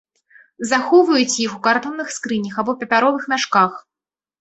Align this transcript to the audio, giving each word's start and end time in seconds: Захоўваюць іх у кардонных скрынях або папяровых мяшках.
Захоўваюць 0.71 1.37
іх 1.45 1.51
у 1.59 1.61
кардонных 1.69 2.07
скрынях 2.17 2.55
або 2.65 2.71
папяровых 2.83 3.23
мяшках. 3.37 3.71